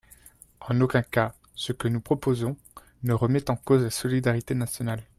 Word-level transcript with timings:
En 0.61 0.81
aucun 0.81 1.03
cas 1.03 1.35
ce 1.53 1.73
que 1.73 1.87
nous 1.87 2.01
proposons 2.01 2.57
ne 3.03 3.13
remet 3.13 3.51
en 3.51 3.55
cause 3.55 3.83
la 3.83 3.91
solidarité 3.91 4.55
nationale. 4.55 5.03